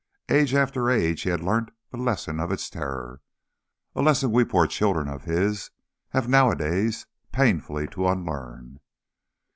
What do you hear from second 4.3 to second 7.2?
we poor children of his have nowadays